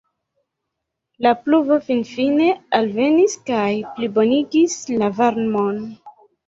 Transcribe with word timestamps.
La 1.25 1.33
pluvo 1.41 1.77
finfine 1.91 2.49
alvenis, 2.79 3.39
kaj 3.53 3.69
plibonigis 4.01 4.83
la 5.01 5.17
varmon. 5.23 5.81